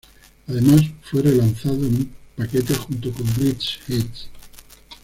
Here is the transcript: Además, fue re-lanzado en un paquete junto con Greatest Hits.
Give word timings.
Además, 0.47 0.81
fue 1.03 1.21
re-lanzado 1.21 1.75
en 1.75 1.85
un 1.95 2.15
paquete 2.35 2.73
junto 2.73 3.11
con 3.11 3.23
Greatest 3.37 3.87
Hits. 3.87 4.29